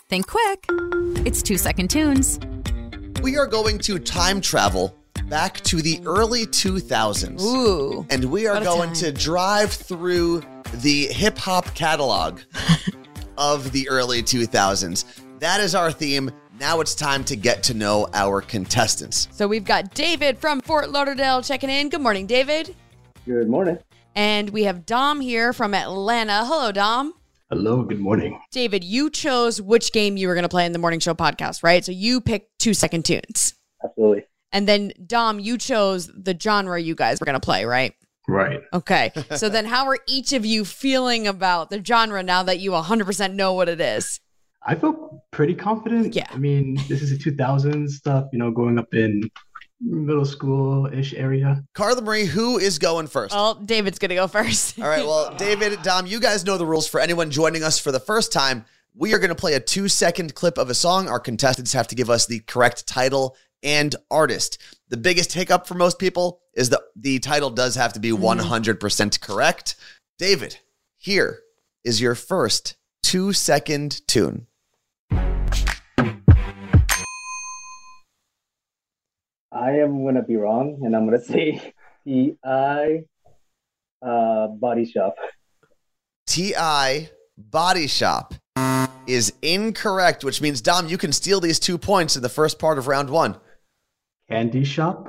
Think 0.09 0.27
quick. 0.27 0.65
It's 1.25 1.41
two 1.41 1.57
second 1.57 1.89
tunes. 1.89 2.39
We 3.21 3.37
are 3.37 3.47
going 3.47 3.79
to 3.79 3.97
time 3.97 4.41
travel 4.41 4.97
back 5.29 5.61
to 5.61 5.81
the 5.81 6.01
early 6.05 6.45
2000s. 6.45 7.41
Ooh. 7.41 8.05
And 8.09 8.25
we 8.25 8.47
are 8.47 8.61
going 8.61 8.89
time. 8.89 8.95
to 8.95 9.11
drive 9.13 9.71
through 9.71 10.43
the 10.73 11.05
hip 11.07 11.37
hop 11.37 11.73
catalog 11.73 12.41
of 13.37 13.71
the 13.71 13.87
early 13.87 14.21
2000s. 14.21 15.05
That 15.39 15.61
is 15.61 15.73
our 15.73 15.91
theme. 15.91 16.31
Now 16.59 16.81
it's 16.81 16.95
time 16.95 17.23
to 17.25 17.37
get 17.37 17.63
to 17.63 17.73
know 17.73 18.09
our 18.13 18.41
contestants. 18.41 19.29
So 19.31 19.47
we've 19.47 19.63
got 19.63 19.93
David 19.93 20.37
from 20.37 20.59
Fort 20.61 20.89
Lauderdale 20.89 21.41
checking 21.41 21.69
in. 21.69 21.87
Good 21.87 22.01
morning, 22.01 22.27
David. 22.27 22.75
Good 23.25 23.47
morning. 23.47 23.77
And 24.15 24.49
we 24.49 24.63
have 24.63 24.85
Dom 24.85 25.21
here 25.21 25.53
from 25.53 25.73
Atlanta. 25.73 26.43
Hello, 26.45 26.73
Dom. 26.73 27.13
Hello, 27.49 27.83
good 27.83 28.01
morning. 28.01 28.39
David, 28.51 28.83
you 28.83 29.09
chose 29.09 29.61
which 29.61 29.93
game 29.93 30.17
you 30.17 30.27
were 30.27 30.33
going 30.33 30.43
to 30.43 30.49
play 30.49 30.65
in 30.65 30.73
the 30.73 30.79
morning 30.79 30.99
show 30.99 31.13
podcast, 31.13 31.63
right? 31.63 31.85
So 31.85 31.93
you 31.93 32.19
picked 32.19 32.59
two 32.59 32.73
second 32.73 33.05
tunes. 33.05 33.53
Absolutely. 33.83 34.25
And 34.51 34.67
then, 34.67 34.91
Dom, 35.05 35.39
you 35.39 35.57
chose 35.57 36.07
the 36.07 36.37
genre 36.37 36.81
you 36.81 36.95
guys 36.95 37.21
were 37.21 37.25
going 37.25 37.39
to 37.39 37.45
play, 37.45 37.63
right? 37.63 37.93
Right. 38.27 38.59
Okay. 38.73 39.13
so 39.35 39.47
then, 39.47 39.65
how 39.65 39.87
are 39.87 39.97
each 40.05 40.33
of 40.33 40.45
you 40.45 40.65
feeling 40.65 41.27
about 41.27 41.69
the 41.69 41.83
genre 41.83 42.21
now 42.21 42.43
that 42.43 42.59
you 42.59 42.71
100% 42.71 43.33
know 43.35 43.53
what 43.53 43.69
it 43.69 43.79
is? 43.79 44.19
I 44.63 44.75
feel 44.75 45.23
pretty 45.31 45.55
confident. 45.55 46.15
Yeah. 46.15 46.27
I 46.29 46.37
mean, 46.37 46.75
this 46.87 47.01
is 47.01 47.17
the 47.17 47.31
2000s 47.31 47.89
stuff, 47.89 48.27
you 48.31 48.39
know, 48.39 48.51
going 48.51 48.77
up 48.77 48.93
in 48.93 49.29
middle 49.79 50.25
school 50.25 50.87
ish 50.87 51.13
area. 51.13 51.63
Carla 51.73 52.01
Marie, 52.01 52.25
who 52.25 52.59
is 52.59 52.77
going 52.77 53.07
first? 53.07 53.33
Well, 53.33 53.55
David's 53.55 53.97
going 53.97 54.09
to 54.09 54.15
go 54.15 54.27
first. 54.27 54.79
All 54.79 54.87
right, 54.87 55.05
well, 55.05 55.33
David, 55.37 55.81
Dom, 55.81 56.05
you 56.05 56.19
guys 56.19 56.45
know 56.45 56.57
the 56.57 56.65
rules 56.65 56.87
for 56.87 56.99
anyone 56.99 57.31
joining 57.31 57.63
us 57.63 57.79
for 57.79 57.91
the 57.91 57.99
first 57.99 58.31
time. 58.31 58.65
We 58.93 59.13
are 59.13 59.19
going 59.19 59.29
to 59.29 59.35
play 59.35 59.53
a 59.53 59.59
two 59.59 59.87
second 59.87 60.35
clip 60.35 60.57
of 60.57 60.69
a 60.69 60.73
song. 60.75 61.07
Our 61.07 61.19
contestants 61.19 61.73
have 61.73 61.87
to 61.87 61.95
give 61.95 62.09
us 62.09 62.27
the 62.27 62.39
correct 62.41 62.87
title 62.87 63.35
and 63.63 63.95
artist. 64.09 64.57
The 64.89 64.97
biggest 64.97 65.33
hiccup 65.33 65.65
for 65.65 65.75
most 65.75 65.97
people 65.97 66.41
is 66.53 66.69
that 66.69 66.81
the 66.95 67.19
title 67.19 67.49
does 67.49 67.75
have 67.75 67.93
to 67.93 67.99
be 67.99 68.11
mm-hmm. 68.11 68.23
100% 68.23 69.21
correct. 69.21 69.75
David, 70.19 70.57
here 70.97 71.39
is 71.83 72.01
your 72.01 72.15
first 72.15 72.75
two 73.01 73.33
second 73.33 74.01
tune. 74.07 74.47
I 79.61 79.73
am 79.79 80.01
going 80.01 80.15
to 80.15 80.23
be 80.23 80.35
wrong 80.37 80.79
and 80.83 80.95
I'm 80.95 81.05
going 81.07 81.19
to 81.25 81.25
say 81.25 81.73
T 82.05 82.35
I 82.43 83.03
uh, 84.01 84.47
body 84.47 84.85
shop. 84.85 85.15
TI 86.27 87.09
Body 87.37 87.87
Shop 87.87 88.33
is 89.05 89.33
incorrect, 89.41 90.23
which 90.23 90.41
means, 90.41 90.61
Dom, 90.61 90.87
you 90.87 90.97
can 90.97 91.11
steal 91.11 91.39
these 91.41 91.59
two 91.59 91.77
points 91.77 92.15
in 92.15 92.21
the 92.21 92.29
first 92.29 92.57
part 92.57 92.77
of 92.77 92.87
round 92.87 93.09
one. 93.09 93.35
Candy 94.29 94.63
shop 94.63 95.07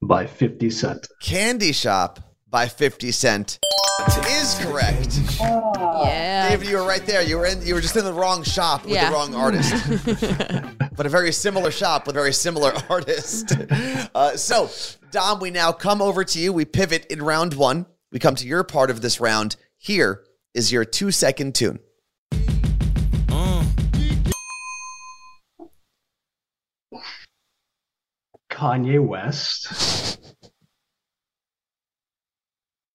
by 0.00 0.26
50 0.26 0.70
Cent. 0.70 1.08
Candy 1.20 1.72
Shop 1.72 2.20
by 2.48 2.68
50 2.68 3.10
Cent 3.10 3.58
is 4.28 4.54
correct. 4.60 5.18
yeah. 5.40 6.48
David, 6.50 6.68
you 6.68 6.76
were 6.76 6.86
right 6.86 7.04
there. 7.04 7.22
You 7.22 7.38
were 7.38 7.46
in 7.46 7.60
you 7.66 7.74
were 7.74 7.80
just 7.80 7.96
in 7.96 8.04
the 8.04 8.12
wrong 8.12 8.42
shop 8.44 8.84
with 8.84 8.92
Yeah. 8.94 9.10
the 9.10 9.14
wrong 9.16 9.34
artist. 9.34 9.74
but 10.98 11.06
a 11.06 11.08
very 11.08 11.30
similar 11.30 11.70
shop 11.70 12.08
with 12.08 12.16
a 12.16 12.18
very 12.18 12.32
similar 12.32 12.72
artist. 12.90 13.52
Uh, 14.14 14.36
so, 14.36 14.68
Dom, 15.12 15.38
we 15.38 15.50
now 15.50 15.70
come 15.70 16.02
over 16.02 16.24
to 16.24 16.40
you. 16.40 16.52
We 16.52 16.64
pivot 16.64 17.06
in 17.06 17.22
round 17.22 17.54
one. 17.54 17.86
We 18.10 18.18
come 18.18 18.34
to 18.34 18.46
your 18.46 18.64
part 18.64 18.90
of 18.90 19.00
this 19.00 19.20
round. 19.20 19.54
Here 19.78 20.24
is 20.54 20.72
your 20.72 20.84
two 20.84 21.12
second 21.12 21.54
tune. 21.54 21.78
Kanye 28.50 29.00
West. 29.00 30.18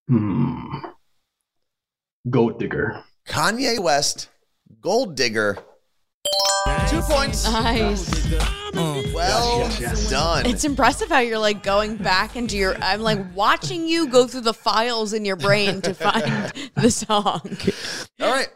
Hmm. 0.10 0.80
Gold 2.30 2.60
Digger. 2.60 3.02
Kanye 3.26 3.80
West, 3.80 4.28
Gold 4.82 5.16
Digger 5.16 5.58
Two 6.90 7.02
points. 7.02 7.44
Nice. 7.50 8.34
Oh. 8.76 9.04
Well 9.14 9.60
Yes, 9.60 9.80
yes. 9.80 10.10
done. 10.10 10.46
It's 10.46 10.64
impressive 10.64 11.10
how 11.10 11.20
you're 11.20 11.38
like 11.38 11.62
going 11.64 11.98
back 11.98 12.36
into 12.36 12.58
your. 12.58 12.76
I'm 12.82 13.02
like 13.02 13.20
watching 13.36 13.88
you 13.88 14.08
go 14.08 14.28
through 14.28 14.42
the 14.42 14.54
files 14.54 15.14
in 15.14 15.26
your 15.26 15.36
brain 15.36 15.82
to 15.82 15.94
find 15.94 16.52
the 16.76 16.90
song. 16.90 17.42
All 18.22 18.32
right. 18.32 18.48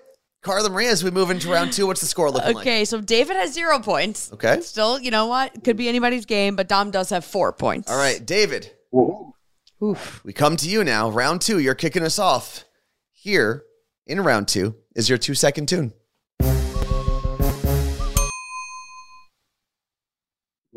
Carla 0.41 0.69
Marie, 0.69 0.87
as 0.87 1.03
we 1.03 1.11
move 1.11 1.29
into 1.29 1.49
round 1.49 1.73
two, 1.73 1.85
what's 1.87 1.99
the 1.99 2.07
score 2.07 2.31
looking 2.31 2.53
like? 2.53 2.63
Okay, 2.63 2.85
so 2.85 3.01
David 3.01 3.35
has 3.35 3.53
zero 3.53 3.79
points. 3.79 4.31
Okay. 4.31 4.61
Still, 4.61 4.97
you 4.99 5.11
know 5.11 5.25
what? 5.25 5.63
Could 5.63 5.75
be 5.75 5.89
anybody's 5.89 6.25
game, 6.25 6.55
but 6.55 6.69
Dom 6.69 6.89
does 6.89 7.09
have 7.09 7.25
four 7.25 7.51
points. 7.51 7.91
All 7.91 7.97
right, 7.97 8.25
David, 8.25 8.71
Whoa. 8.91 9.35
Oof. 9.83 10.23
we 10.23 10.31
come 10.31 10.55
to 10.57 10.69
you 10.69 10.85
now. 10.85 11.09
Round 11.09 11.41
two, 11.41 11.59
you're 11.59 11.75
kicking 11.75 12.03
us 12.03 12.17
off. 12.17 12.63
Here 13.11 13.63
in 14.05 14.21
round 14.21 14.47
two 14.47 14.75
is 14.95 15.09
your 15.09 15.17
two 15.17 15.33
second 15.33 15.67
tune. 15.67 15.91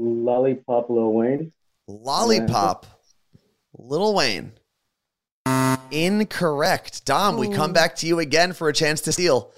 Lollipop 0.00 0.88
Lil 0.88 1.12
Wayne. 1.12 1.52
Lollipop, 1.86 2.86
Little 3.76 4.14
Wayne. 4.14 4.52
Incorrect. 5.90 7.04
Dom, 7.04 7.36
we 7.36 7.48
come 7.50 7.72
back 7.74 7.96
to 7.96 8.06
you 8.06 8.18
again 8.18 8.52
for 8.54 8.68
a 8.68 8.72
chance 8.72 9.02
to 9.02 9.12
steal. 9.12 9.52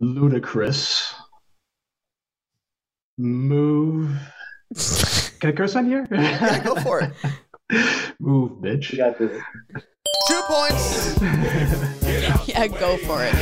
Ludacris. 0.00 1.12
Move. 3.18 4.10
Can 5.40 5.50
I 5.50 5.52
curse 5.52 5.74
on 5.76 5.86
here? 5.86 6.06
Yeah, 6.10 6.62
go 6.62 6.76
for 6.76 7.00
it. 7.00 7.12
Move, 8.20 8.52
You 8.62 8.76
bitch. 8.76 8.96
got 8.96 9.18
this. 9.18 9.42
Two 10.28 10.40
points. 10.46 11.18
Yeah, 12.46 12.66
go 12.68 12.96
for 12.98 13.18
it. 13.20 13.32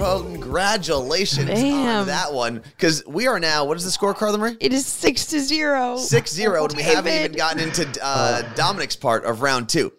Congratulations 0.00 1.48
Damn. 1.48 2.00
on 2.00 2.06
that 2.06 2.32
one. 2.32 2.62
Because 2.76 3.04
we 3.06 3.26
are 3.26 3.38
now, 3.38 3.64
what 3.64 3.76
is 3.76 3.84
the 3.84 3.90
score, 3.90 4.14
Carla 4.14 4.38
Marie? 4.38 4.56
It 4.60 4.72
is 4.72 4.86
six 4.86 5.26
to 5.26 5.40
zero. 5.40 5.96
Six 5.96 6.32
zero, 6.32 6.64
and 6.66 6.74
we 6.74 6.82
haven't 6.82 7.12
even 7.12 7.32
gotten 7.32 7.60
into 7.60 7.88
uh, 8.02 8.42
Dominic's 8.54 8.96
part 8.96 9.24
of 9.24 9.42
round 9.42 9.68
two. 9.68 9.92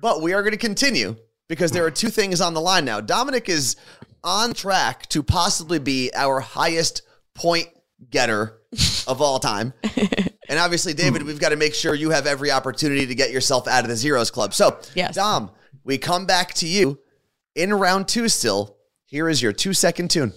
But 0.00 0.22
we 0.22 0.32
are 0.32 0.42
going 0.42 0.52
to 0.52 0.58
continue 0.58 1.16
because 1.48 1.72
there 1.72 1.84
are 1.84 1.90
two 1.90 2.08
things 2.08 2.40
on 2.40 2.54
the 2.54 2.60
line 2.60 2.84
now. 2.84 3.00
Dominic 3.00 3.48
is 3.48 3.76
on 4.22 4.52
track 4.52 5.08
to 5.08 5.22
possibly 5.22 5.78
be 5.78 6.10
our 6.14 6.40
highest 6.40 7.02
point 7.34 7.68
getter 8.10 8.58
of 9.06 9.20
all 9.20 9.38
time. 9.38 9.72
And 10.48 10.58
obviously, 10.58 10.94
David, 10.94 11.24
we've 11.24 11.38
got 11.38 11.50
to 11.50 11.56
make 11.56 11.74
sure 11.74 11.94
you 11.94 12.08
have 12.08 12.26
every 12.26 12.50
opportunity 12.50 13.04
to 13.06 13.14
get 13.14 13.30
yourself 13.30 13.68
out 13.68 13.84
of 13.84 13.90
the 13.90 13.96
zeros 13.96 14.30
club. 14.30 14.54
So, 14.54 14.78
Yes. 14.94 15.14
Dom, 15.14 15.50
we 15.84 15.98
come 15.98 16.24
back 16.24 16.54
to 16.54 16.66
you 16.66 16.98
in 17.54 17.72
round 17.74 18.08
two 18.08 18.30
still. 18.30 18.77
Here 19.10 19.30
is 19.30 19.40
your 19.40 19.54
two 19.54 19.72
second 19.72 20.10
tune. 20.10 20.34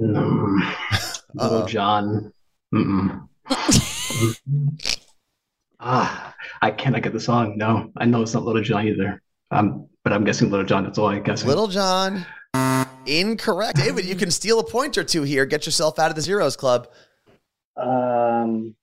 Mm. 0.00 0.74
Little 1.34 1.58
Uh-oh. 1.58 1.66
John. 1.66 2.32
Mm-mm. 2.74 3.28
ah, 5.78 6.34
I 6.62 6.70
cannot 6.70 7.02
get 7.02 7.12
the 7.12 7.20
song. 7.20 7.58
No, 7.58 7.92
I 7.98 8.06
know 8.06 8.22
it's 8.22 8.32
not 8.32 8.44
Little 8.44 8.62
John 8.62 8.88
either. 8.88 9.20
Um, 9.50 9.88
but 10.04 10.14
I'm 10.14 10.24
guessing 10.24 10.48
Little 10.48 10.64
John. 10.64 10.84
That's 10.84 10.96
all 10.96 11.08
I 11.08 11.18
guess. 11.18 11.44
Little 11.44 11.68
John. 11.68 12.24
Incorrect. 13.04 13.76
David, 13.84 14.06
you 14.06 14.14
can 14.14 14.30
steal 14.30 14.58
a 14.58 14.64
point 14.64 14.96
or 14.96 15.04
two 15.04 15.22
here. 15.22 15.44
Get 15.44 15.66
yourself 15.66 15.98
out 15.98 16.08
of 16.08 16.16
the 16.16 16.22
zeros 16.22 16.56
club. 16.56 16.88
Um, 17.76 18.74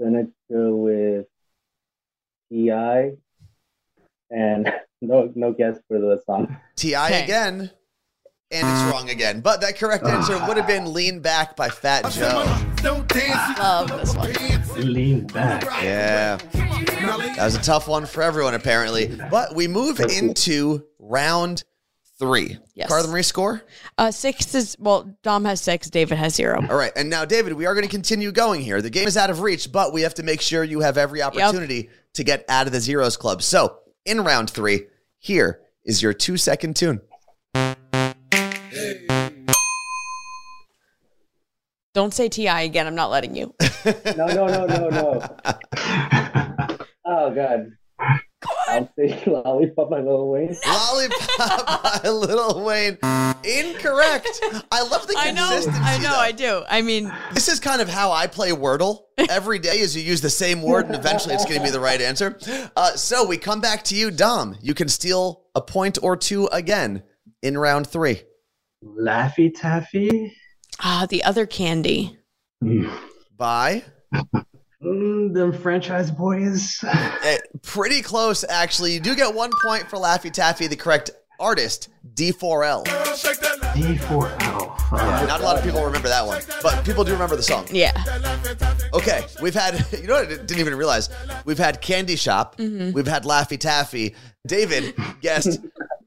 gonna 0.00 0.28
go 0.48 0.76
with 0.76 1.26
Ti, 2.50 2.70
and 4.30 4.72
no 5.00 5.32
no 5.34 5.52
guess 5.52 5.78
for 5.88 5.98
the 5.98 6.20
song. 6.26 6.56
TI 6.76 6.96
Okay. 6.96 7.24
again. 7.24 7.70
And 8.50 8.66
it's 8.66 8.90
wrong 8.90 9.10
again. 9.10 9.42
But 9.42 9.60
that 9.60 9.78
correct 9.78 10.04
ah. 10.06 10.16
answer 10.16 10.38
would 10.46 10.56
have 10.56 10.66
been 10.66 10.94
Lean 10.94 11.20
Back 11.20 11.54
by 11.54 11.68
Fat 11.68 12.10
Joe. 12.10 12.46
Love 12.82 13.88
this 13.88 14.16
one. 14.16 14.32
Lean 14.90 15.26
back. 15.26 15.64
Yeah. 15.82 16.36
That 16.36 17.44
was 17.44 17.56
a 17.56 17.60
tough 17.60 17.88
one 17.88 18.06
for 18.06 18.22
everyone, 18.22 18.54
apparently. 18.54 19.14
But 19.30 19.54
we 19.54 19.68
move 19.68 20.00
into 20.00 20.86
round 20.98 21.64
three. 22.18 22.58
Yes. 22.74 22.88
Carla 22.88 23.08
Marie 23.08 23.22
score? 23.22 23.62
Uh, 23.96 24.10
six 24.10 24.54
is 24.54 24.76
well. 24.78 25.14
Dom 25.22 25.44
has 25.44 25.60
six. 25.60 25.88
David 25.88 26.18
has 26.18 26.34
zero. 26.34 26.64
All 26.68 26.76
right. 26.76 26.92
And 26.96 27.08
now, 27.08 27.24
David, 27.24 27.52
we 27.52 27.66
are 27.66 27.74
going 27.74 27.86
to 27.86 27.90
continue 27.90 28.32
going 28.32 28.60
here. 28.60 28.82
The 28.82 28.90
game 28.90 29.06
is 29.06 29.16
out 29.16 29.30
of 29.30 29.40
reach, 29.40 29.70
but 29.72 29.92
we 29.92 30.02
have 30.02 30.14
to 30.14 30.22
make 30.22 30.40
sure 30.40 30.64
you 30.64 30.80
have 30.80 30.98
every 30.98 31.22
opportunity 31.22 31.90
to 32.14 32.24
get 32.24 32.44
out 32.48 32.66
of 32.66 32.72
the 32.72 32.80
zeros 32.80 33.16
club. 33.16 33.42
So, 33.42 33.78
in 34.04 34.20
round 34.22 34.50
three, 34.50 34.86
here 35.18 35.60
is 35.84 36.02
your 36.02 36.12
two 36.12 36.36
second 36.36 36.76
tune. 36.76 37.00
Don't 41.94 42.14
say 42.14 42.28
Ti 42.28 42.46
again. 42.46 42.86
I'm 42.86 42.94
not 42.94 43.10
letting 43.10 43.34
you. 43.34 43.54
No 44.16 44.26
no 44.26 44.46
no 44.46 44.66
no 44.66 44.88
no. 44.90 45.36
Oh 47.10 47.34
god. 47.34 47.72
I'll 48.68 48.92
say 48.96 49.22
Lollipop 49.26 49.90
by 49.90 50.00
Lil 50.00 50.28
Wayne. 50.28 50.56
Lollipop 50.66 51.82
by 52.02 52.08
Lil 52.08 52.64
Wayne. 52.64 52.98
Incorrect. 53.44 54.40
I 54.70 54.82
love 54.82 55.06
the 55.06 55.14
I 55.16 55.30
know. 55.32 55.48
consistency. 55.48 55.80
I 55.82 55.96
know. 55.98 56.02
though. 56.10 56.18
I 56.18 56.32
do. 56.32 56.62
I 56.68 56.82
mean, 56.82 57.12
This 57.32 57.48
is 57.48 57.60
kind 57.60 57.80
of 57.80 57.88
how 57.88 58.12
I 58.12 58.26
play 58.26 58.50
Wordle. 58.50 59.02
Every 59.30 59.58
day 59.58 59.78
is 59.80 59.96
you 59.96 60.02
use 60.02 60.20
the 60.20 60.30
same 60.30 60.62
word 60.62 60.86
and 60.86 60.94
eventually 60.94 61.34
it's 61.34 61.44
going 61.44 61.58
to 61.58 61.64
be 61.64 61.70
the 61.70 61.80
right 61.80 62.00
answer. 62.00 62.38
Uh, 62.76 62.92
so 62.92 63.26
we 63.26 63.36
come 63.36 63.60
back 63.60 63.82
to 63.84 63.94
you, 63.96 64.10
Dom. 64.10 64.56
You 64.60 64.74
can 64.74 64.88
steal 64.88 65.44
a 65.54 65.60
point 65.60 65.98
or 66.02 66.16
two 66.16 66.46
again 66.52 67.02
in 67.42 67.56
round 67.58 67.86
three. 67.86 68.22
Laffy 68.84 69.52
Taffy. 69.54 70.36
ah, 70.80 71.06
the 71.08 71.24
other 71.24 71.46
candy. 71.46 72.16
By 73.36 73.84
Mm, 74.82 75.34
them 75.34 75.52
Franchize 75.52 76.10
Boyz. 76.16 76.84
eh, 77.24 77.38
pretty 77.62 78.00
close, 78.00 78.44
actually. 78.48 78.92
You 78.94 79.00
do 79.00 79.16
get 79.16 79.34
one 79.34 79.50
point 79.62 79.88
for 79.90 79.96
Laffy 79.96 80.32
Taffy, 80.32 80.68
the 80.68 80.76
correct 80.76 81.10
artist, 81.40 81.88
D4L. 82.14 82.84
D4L. 83.74 84.74
Yeah, 84.92 85.26
not 85.26 85.40
a 85.40 85.42
lot 85.44 85.56
of 85.58 85.64
people 85.64 85.84
remember 85.84 86.08
that 86.08 86.24
one, 86.26 86.40
but 86.62 86.84
people 86.84 87.04
do 87.04 87.12
remember 87.12 87.36
the 87.36 87.42
song. 87.42 87.66
Yeah. 87.70 87.92
Okay, 88.94 89.24
we've 89.42 89.54
had, 89.54 89.84
you 90.00 90.06
know 90.06 90.14
what 90.14 90.26
I 90.26 90.36
didn't 90.36 90.58
even 90.60 90.74
realize? 90.76 91.10
We've 91.44 91.58
had 91.58 91.80
Candy 91.80 92.16
Shop, 92.16 92.54
we've 92.58 93.06
had 93.06 93.24
Laffy 93.24 93.58
Taffy. 93.58 94.14
David 94.46 94.94
guessed 95.20 95.58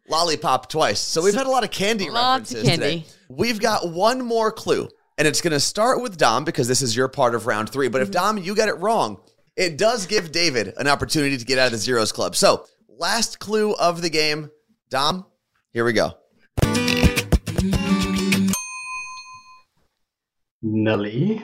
Lollipop 0.10 0.70
twice. 0.70 1.00
So 1.00 1.22
we've 1.22 1.36
had 1.36 1.46
a 1.46 1.50
lot 1.52 1.64
of 1.64 1.72
candy 1.72 2.10
Lots 2.10 2.52
of 2.52 2.64
references 2.64 2.78
today. 2.78 3.06
We've 3.30 3.60
got 3.60 3.90
one 3.92 4.26
more 4.26 4.52
clue, 4.52 4.90
and 5.22 5.28
it's 5.28 5.40
going 5.40 5.52
to 5.52 5.60
start 5.60 6.02
with 6.02 6.18
Dom 6.18 6.44
because 6.44 6.68
this 6.68 6.82
is 6.82 6.96
your 6.96 7.08
part 7.08 7.36
of 7.36 7.46
round 7.46 7.70
three. 7.70 7.88
But 7.90 8.02
if 8.02 8.08
mm-hmm. 8.08 8.38
Dom, 8.38 8.38
you 8.40 8.56
get 8.56 8.70
it 8.70 8.80
wrong, 8.80 9.22
it 9.56 9.78
does 9.78 10.08
give 10.08 10.32
David 10.32 10.74
an 10.78 10.88
opportunity 10.88 11.38
to 11.38 11.46
get 11.46 11.60
out 11.60 11.68
of 11.68 11.74
the 11.74 11.78
zeros 11.78 12.12
club. 12.12 12.36
So, 12.36 12.66
last 12.90 13.38
clue 13.38 13.76
of 13.76 14.02
the 14.02 14.10
game, 14.10 14.50
Dom, 14.90 15.28
here 15.74 15.86
we 15.86 15.94
go. 15.94 16.14
Nelly. 20.64 21.44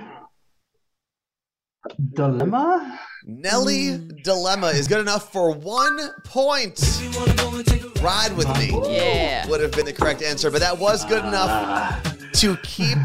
Dilemma. 2.16 3.00
Nelly 3.26 3.90
mm. 3.90 4.24
Dilemma 4.24 4.68
is 4.70 4.88
good 4.88 5.02
enough 5.02 5.32
for 5.32 5.54
one 5.54 6.00
point. 6.24 6.80
Ride 8.02 8.36
with 8.36 8.48
me. 8.58 8.72
Yeah. 8.90 9.48
Would 9.48 9.62
have 9.62 9.74
been 9.74 9.86
the 9.86 9.94
correct 9.94 10.24
answer, 10.24 10.50
but 10.50 10.62
that 10.62 10.80
was 10.80 11.06
good 11.06 11.24
enough 11.24 11.52
ah. 11.52 12.02
to 12.34 12.58
keep. 12.64 12.98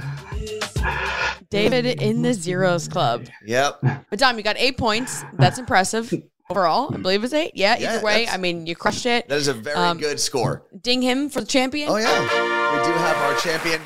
David 1.51 1.87
in 2.01 2.23
the 2.23 2.33
zeros 2.35 2.89
club. 2.89 3.27
Yep. 3.45 3.81
But 4.11 4.19
Dom, 4.19 4.37
you 4.37 4.43
got 4.43 4.57
eight 4.59 4.79
points. 4.79 5.23
That's 5.35 5.59
impressive 5.59 6.13
overall. 6.51 6.95
I 6.95 6.99
believe 6.99 7.25
it's 7.25 7.35
eight. 7.35 7.53
Yeah. 7.55 7.77
Yeah, 7.79 7.95
Either 7.97 8.05
way, 8.05 8.27
I 8.29 8.37
mean, 8.37 8.67
you 8.67 8.75
crushed 8.77 9.07
it. 9.07 9.29
That 9.29 9.39
is 9.39 9.49
a 9.49 9.55
very 9.55 9.77
Um, 9.77 9.99
good 9.99 10.19
score. 10.21 10.63
Ding 10.81 11.03
him 11.03 11.29
for 11.29 11.41
the 11.41 11.47
champion. 11.47 11.89
Oh, 11.91 11.97
yeah. 11.97 12.21
We 12.21 12.85
do 12.87 12.93
have 12.99 13.17
our 13.19 13.37
champion. 13.39 13.81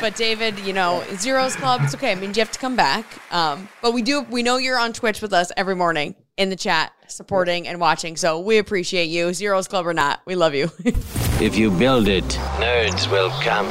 But 0.00 0.14
David, 0.16 0.58
you 0.60 0.72
know, 0.74 1.02
zeros 1.16 1.56
club. 1.56 1.80
It's 1.84 1.94
okay. 1.94 2.12
I 2.12 2.14
mean, 2.14 2.34
you 2.34 2.40
have 2.40 2.50
to 2.52 2.58
come 2.58 2.76
back. 2.76 3.04
Um, 3.32 3.68
but 3.82 3.92
we 3.92 4.02
do. 4.02 4.20
We 4.22 4.42
know 4.42 4.58
you're 4.58 4.78
on 4.78 4.92
Twitch 4.92 5.22
with 5.22 5.32
us 5.32 5.50
every 5.56 5.74
morning 5.74 6.14
in 6.36 6.50
the 6.50 6.56
chat, 6.56 6.92
supporting 7.08 7.66
and 7.66 7.80
watching. 7.80 8.16
So 8.16 8.40
we 8.40 8.58
appreciate 8.58 9.06
you, 9.06 9.32
zeros 9.32 9.66
club 9.66 9.86
or 9.86 9.94
not. 9.94 10.20
We 10.26 10.34
love 10.34 10.54
you. 10.54 10.70
If 11.40 11.56
you 11.56 11.70
build 11.70 12.08
it, 12.08 12.24
nerds 12.58 13.08
will 13.12 13.30
come. 13.30 13.66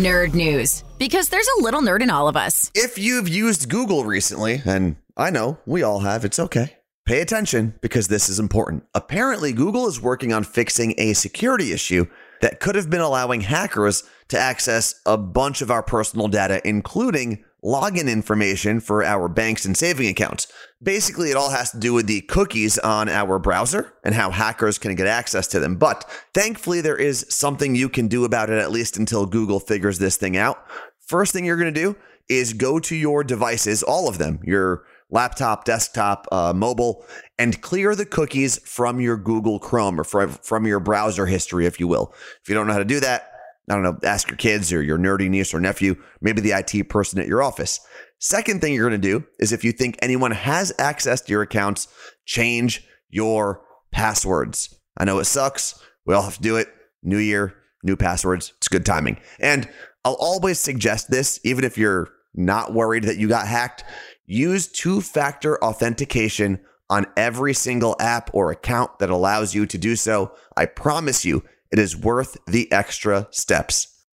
Nerd 0.00 0.34
news. 0.34 0.84
Because 0.98 1.28
there's 1.28 1.48
a 1.58 1.62
little 1.62 1.80
nerd 1.80 2.02
in 2.02 2.10
all 2.10 2.26
of 2.26 2.36
us. 2.36 2.72
If 2.74 2.98
you've 2.98 3.28
used 3.28 3.68
Google 3.68 4.04
recently, 4.04 4.62
and 4.64 4.96
I 5.16 5.30
know 5.30 5.58
we 5.64 5.84
all 5.84 6.00
have, 6.00 6.24
it's 6.24 6.40
okay. 6.40 6.76
Pay 7.04 7.20
attention 7.20 7.74
because 7.80 8.08
this 8.08 8.28
is 8.28 8.40
important. 8.40 8.84
Apparently, 8.94 9.52
Google 9.52 9.86
is 9.86 10.00
working 10.00 10.32
on 10.32 10.42
fixing 10.42 10.94
a 10.98 11.14
security 11.14 11.72
issue 11.72 12.06
that 12.40 12.60
could 12.60 12.74
have 12.74 12.90
been 12.90 13.00
allowing 13.00 13.42
hackers 13.42 14.02
to 14.28 14.38
access 14.38 15.00
a 15.06 15.16
bunch 15.16 15.62
of 15.62 15.70
our 15.70 15.82
personal 15.82 16.28
data, 16.28 16.60
including 16.68 17.44
login 17.64 18.08
information 18.10 18.78
for 18.78 19.02
our 19.02 19.28
banks 19.28 19.64
and 19.64 19.76
saving 19.76 20.08
accounts. 20.08 20.46
Basically, 20.80 21.30
it 21.30 21.36
all 21.36 21.50
has 21.50 21.72
to 21.72 21.78
do 21.78 21.92
with 21.92 22.06
the 22.06 22.20
cookies 22.20 22.78
on 22.78 23.08
our 23.08 23.38
browser 23.38 23.94
and 24.04 24.14
how 24.14 24.30
hackers 24.30 24.78
can 24.78 24.94
get 24.94 25.08
access 25.08 25.48
to 25.48 25.58
them. 25.58 25.76
But 25.76 26.08
thankfully, 26.34 26.80
there 26.80 26.96
is 26.96 27.26
something 27.28 27.74
you 27.74 27.88
can 27.88 28.06
do 28.06 28.24
about 28.24 28.50
it, 28.50 28.58
at 28.58 28.70
least 28.70 28.96
until 28.96 29.26
Google 29.26 29.58
figures 29.58 29.98
this 29.98 30.16
thing 30.16 30.36
out. 30.36 30.64
First 31.08 31.32
thing 31.32 31.46
you're 31.46 31.56
going 31.56 31.72
to 31.72 31.80
do 31.80 31.96
is 32.28 32.52
go 32.52 32.78
to 32.78 32.94
your 32.94 33.24
devices, 33.24 33.82
all 33.82 34.08
of 34.08 34.18
them, 34.18 34.40
your 34.44 34.84
laptop, 35.10 35.64
desktop, 35.64 36.26
uh, 36.30 36.52
mobile, 36.54 37.02
and 37.38 37.60
clear 37.62 37.96
the 37.96 38.04
cookies 38.04 38.58
from 38.68 39.00
your 39.00 39.16
Google 39.16 39.58
Chrome 39.58 39.98
or 39.98 40.04
from, 40.04 40.32
from 40.32 40.66
your 40.66 40.80
browser 40.80 41.24
history, 41.24 41.64
if 41.64 41.80
you 41.80 41.88
will. 41.88 42.12
If 42.42 42.50
you 42.50 42.54
don't 42.54 42.66
know 42.66 42.74
how 42.74 42.78
to 42.78 42.84
do 42.84 43.00
that, 43.00 43.32
I 43.70 43.74
don't 43.74 43.82
know, 43.82 43.98
ask 44.04 44.28
your 44.28 44.36
kids 44.36 44.70
or 44.70 44.82
your 44.82 44.98
nerdy 44.98 45.30
niece 45.30 45.54
or 45.54 45.60
nephew, 45.60 45.96
maybe 46.20 46.42
the 46.42 46.52
IT 46.52 46.90
person 46.90 47.18
at 47.18 47.26
your 47.26 47.42
office. 47.42 47.80
Second 48.18 48.60
thing 48.60 48.74
you're 48.74 48.88
going 48.88 49.00
to 49.00 49.08
do 49.08 49.24
is 49.38 49.50
if 49.50 49.64
you 49.64 49.72
think 49.72 49.98
anyone 50.02 50.32
has 50.32 50.74
access 50.78 51.22
to 51.22 51.32
your 51.32 51.42
accounts, 51.42 51.88
change 52.26 52.86
your 53.08 53.62
passwords. 53.92 54.78
I 54.98 55.04
know 55.04 55.20
it 55.20 55.24
sucks. 55.24 55.82
We 56.04 56.14
all 56.14 56.22
have 56.22 56.36
to 56.36 56.42
do 56.42 56.56
it. 56.56 56.68
New 57.02 57.18
year, 57.18 57.54
new 57.82 57.96
passwords. 57.96 58.52
It's 58.58 58.68
good 58.68 58.84
timing. 58.84 59.20
And 59.38 59.70
I'll 60.04 60.14
always 60.14 60.58
suggest 60.58 61.10
this, 61.10 61.40
even 61.44 61.64
if 61.64 61.76
you're 61.76 62.08
not 62.34 62.72
worried 62.72 63.04
that 63.04 63.18
you 63.18 63.28
got 63.28 63.46
hacked. 63.46 63.84
Use 64.26 64.68
two 64.68 65.00
factor 65.00 65.62
authentication 65.62 66.60
on 66.90 67.06
every 67.16 67.54
single 67.54 67.96
app 68.00 68.30
or 68.32 68.50
account 68.50 68.98
that 68.98 69.10
allows 69.10 69.54
you 69.54 69.66
to 69.66 69.78
do 69.78 69.96
so. 69.96 70.32
I 70.56 70.66
promise 70.66 71.24
you, 71.24 71.42
it 71.70 71.78
is 71.78 71.96
worth 71.96 72.36
the 72.46 72.70
extra 72.72 73.28
steps. 73.30 74.04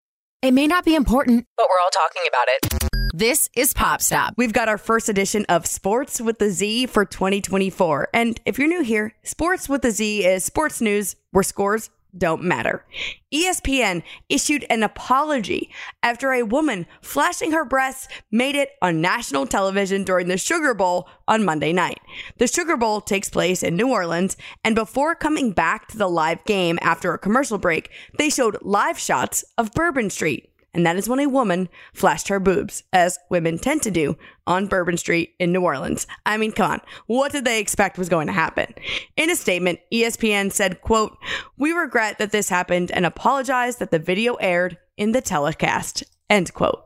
It 0.42 0.52
may 0.52 0.68
not 0.68 0.86
be 0.86 0.96
important, 0.96 1.46
but 1.58 1.68
we're 1.70 1.82
all 1.84 1.90
talking 1.92 2.24
about 2.28 2.48
it. 2.48 2.96
This 3.14 3.50
is 3.56 3.74
Pop 3.74 4.02
Stop. 4.02 4.34
We've 4.36 4.52
got 4.52 4.68
our 4.68 4.78
first 4.78 5.08
edition 5.08 5.46
of 5.48 5.66
Sports 5.66 6.20
with 6.20 6.38
the 6.38 6.50
Z 6.50 6.88
for 6.88 7.06
2024. 7.06 8.10
And 8.14 8.40
if 8.46 8.60
you're 8.60 8.68
new 8.68 8.84
here, 8.84 9.16
Sports 9.24 9.70
with 9.70 9.82
the 9.84 9.92
Z 9.92 10.26
is 10.26 10.44
sports 10.44 10.82
news 10.82 11.16
where 11.32 11.44
scores 11.44 11.90
don't 12.18 12.44
matter. 12.44 12.86
ESPN 13.34 14.04
issued 14.30 14.66
an 14.70 14.84
apology 14.84 15.70
after 16.02 16.32
a 16.32 16.44
woman 16.44 16.86
flashing 17.02 17.52
her 17.52 17.66
breasts 17.66 18.08
made 18.32 18.56
it 18.56 18.72
on 18.82 19.02
national 19.02 19.46
television 19.46 20.04
during 20.04 20.28
the 20.28 20.38
Sugar 20.38 20.74
Bowl 20.74 21.10
on 21.28 21.44
Monday 21.44 21.74
night. 21.74 22.00
The 22.38 22.48
Sugar 22.48 22.78
Bowl 22.78 23.02
takes 23.02 23.30
place 23.30 23.64
in 23.64 23.76
New 23.76 23.92
Orleans, 23.92 24.38
and 24.64 24.76
before 24.76 25.16
coming 25.16 25.52
back 25.52 25.88
to 25.90 25.98
the 25.98 26.10
live 26.10 26.44
game 26.46 26.80
after 26.82 27.14
a 27.14 27.20
commercial 27.20 27.58
break, 27.58 27.90
they 28.18 28.30
showed 28.30 28.58
live 28.62 28.98
shots 28.98 29.44
of 29.58 29.74
Bourbon 29.74 30.10
Street 30.10 30.50
and 30.76 30.86
that 30.86 30.98
is 30.98 31.08
when 31.08 31.22
a 31.22 31.28
woman 31.28 31.70
flashed 31.94 32.28
her 32.28 32.40
boobs, 32.40 32.84
as 32.92 33.18
women 33.30 33.58
tend 33.58 33.82
to 33.84 33.92
do 33.92 34.18
on 34.46 34.68
Bourbon 34.68 34.98
Street 34.98 35.34
in 35.40 35.54
New 35.54 35.62
Orleans. 35.62 36.06
I 36.26 36.38
mean, 36.38 36.52
come 36.52 36.70
on, 36.70 36.82
what 37.08 37.32
did 37.32 37.46
they 37.46 37.60
expect 37.60 37.98
was 37.98 38.10
going 38.10 38.28
to 38.28 38.34
happen? 38.34 38.74
In 39.16 39.30
a 39.30 39.36
statement, 39.38 39.80
ESPN 39.92 40.52
said, 40.52 40.82
quote, 40.82 41.18
We 41.58 41.72
regret 41.72 42.20
that 42.20 42.32
this 42.32 42.50
happened 42.50 42.92
and 42.92 43.06
apologize 43.06 43.78
that 43.78 43.92
the 43.92 44.00
video 44.00 44.34
aired 44.36 44.78
in 44.98 45.14
the 45.14 45.22
telecast, 45.22 46.04
end 46.30 46.54
quote. 46.54 46.86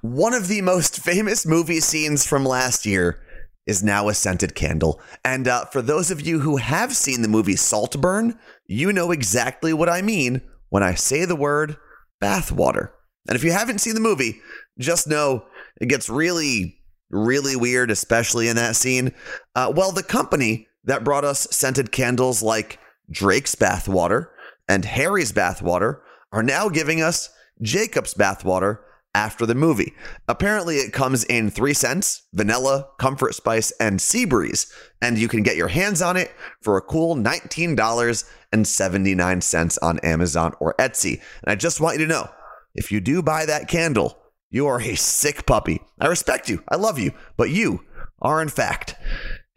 One 0.00 0.32
of 0.32 0.48
the 0.48 0.62
most 0.62 0.98
famous 0.98 1.44
movie 1.44 1.80
scenes 1.80 2.26
from 2.26 2.46
last 2.46 2.86
year 2.86 3.20
is 3.66 3.82
now 3.82 4.08
a 4.08 4.14
scented 4.14 4.54
candle. 4.54 4.98
And 5.22 5.46
uh, 5.46 5.66
for 5.66 5.82
those 5.82 6.10
of 6.10 6.26
you 6.26 6.40
who 6.40 6.56
have 6.56 6.96
seen 6.96 7.20
the 7.20 7.28
movie 7.28 7.56
Saltburn, 7.56 8.38
you 8.66 8.94
know 8.94 9.10
exactly 9.10 9.74
what 9.74 9.90
I 9.90 10.00
mean 10.00 10.40
when 10.70 10.82
I 10.82 10.94
say 10.94 11.26
the 11.26 11.36
word 11.36 11.76
bathwater. 12.22 12.92
And 13.28 13.36
if 13.36 13.44
you 13.44 13.52
haven't 13.52 13.80
seen 13.80 13.94
the 13.94 14.00
movie, 14.00 14.40
just 14.78 15.06
know 15.06 15.44
it 15.80 15.86
gets 15.86 16.08
really, 16.08 16.78
really 17.10 17.56
weird, 17.56 17.90
especially 17.90 18.48
in 18.48 18.56
that 18.56 18.76
scene. 18.76 19.12
Uh, 19.54 19.72
well, 19.74 19.92
the 19.92 20.02
company 20.02 20.68
that 20.84 21.04
brought 21.04 21.24
us 21.24 21.46
scented 21.50 21.92
candles 21.92 22.42
like 22.42 22.78
Drake's 23.10 23.54
bathwater 23.54 24.28
and 24.68 24.84
Harry's 24.84 25.32
bathwater 25.32 26.00
are 26.32 26.42
now 26.42 26.68
giving 26.68 27.02
us 27.02 27.30
Jacob's 27.60 28.14
bathwater 28.14 28.78
after 29.14 29.44
the 29.44 29.54
movie. 29.54 29.92
Apparently, 30.28 30.76
it 30.76 30.92
comes 30.92 31.24
in 31.24 31.50
three 31.50 31.74
scents 31.74 32.22
vanilla, 32.32 32.86
comfort 32.98 33.34
spice, 33.34 33.72
and 33.80 34.00
sea 34.00 34.24
breeze. 34.24 34.72
And 35.02 35.18
you 35.18 35.26
can 35.26 35.42
get 35.42 35.56
your 35.56 35.66
hands 35.68 36.00
on 36.00 36.16
it 36.16 36.30
for 36.62 36.76
a 36.76 36.82
cool 36.82 37.16
$19.79 37.16 39.78
on 39.82 39.98
Amazon 40.00 40.54
or 40.60 40.74
Etsy. 40.78 41.20
And 41.42 41.50
I 41.50 41.56
just 41.56 41.80
want 41.80 41.98
you 41.98 42.06
to 42.06 42.12
know 42.12 42.30
if 42.74 42.92
you 42.92 43.00
do 43.00 43.22
buy 43.22 43.46
that 43.46 43.68
candle, 43.68 44.18
you 44.50 44.66
are 44.66 44.80
a 44.80 44.94
sick 44.96 45.46
puppy. 45.46 45.80
I 46.00 46.06
respect 46.06 46.48
you. 46.48 46.62
I 46.68 46.76
love 46.76 46.98
you. 46.98 47.12
But 47.36 47.50
you 47.50 47.84
are, 48.20 48.42
in 48.42 48.48
fact, 48.48 48.96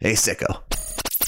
a 0.00 0.12
sicko. 0.14 0.62